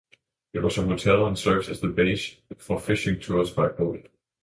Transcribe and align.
It 0.53 0.63
has 0.63 0.79
a 0.79 0.81
hotel 0.81 1.27
and 1.27 1.37
serves 1.37 1.69
as 1.69 1.83
a 1.83 1.87
base 1.87 2.35
for 2.57 2.79
fishing 2.79 3.19
tours 3.19 3.51
by 3.51 3.67
boat. 3.67 4.07